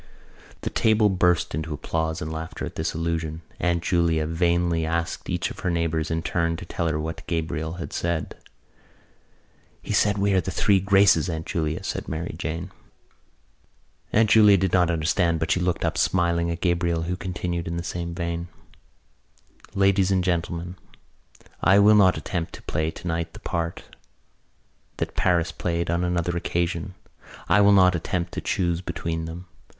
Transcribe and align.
The 0.61 0.71
table 0.71 1.09
burst 1.09 1.53
into 1.53 1.75
applause 1.75 2.23
and 2.23 2.33
laughter 2.33 2.65
at 2.65 2.73
this 2.75 2.95
allusion. 2.95 3.43
Aunt 3.59 3.83
Julia 3.83 4.25
vainly 4.25 4.83
asked 4.83 5.29
each 5.29 5.51
of 5.51 5.59
her 5.59 5.69
neighbours 5.69 6.09
in 6.09 6.23
turn 6.23 6.57
to 6.57 6.65
tell 6.65 6.87
her 6.87 6.99
what 6.99 7.21
Gabriel 7.27 7.73
had 7.73 7.93
said. 7.93 8.33
"He 9.83 9.93
says 9.93 10.15
we 10.15 10.33
are 10.33 10.41
the 10.41 10.49
Three 10.49 10.79
Graces, 10.79 11.29
Aunt 11.29 11.45
Julia," 11.45 11.83
said 11.83 12.07
Mary 12.07 12.33
Jane. 12.35 12.71
Aunt 14.11 14.31
Julia 14.31 14.57
did 14.57 14.73
not 14.73 14.89
understand 14.89 15.39
but 15.39 15.51
she 15.51 15.59
looked 15.59 15.85
up, 15.85 15.99
smiling, 15.99 16.49
at 16.49 16.61
Gabriel, 16.61 17.03
who 17.03 17.15
continued 17.15 17.67
in 17.67 17.77
the 17.77 17.83
same 17.83 18.15
vein: 18.15 18.47
"Ladies 19.75 20.09
and 20.09 20.23
Gentlemen, 20.23 20.77
"I 21.61 21.77
will 21.77 21.93
not 21.93 22.17
attempt 22.17 22.53
to 22.53 22.63
play 22.63 22.89
tonight 22.89 23.33
the 23.33 23.39
part 23.39 23.83
that 24.97 25.15
Paris 25.15 25.51
played 25.51 25.91
on 25.91 26.03
another 26.03 26.35
occasion. 26.35 26.95
I 27.47 27.61
will 27.61 27.71
not 27.71 27.93
attempt 27.93 28.31
to 28.31 28.41
choose 28.41 28.81
between 28.81 29.25
them. 29.25 29.45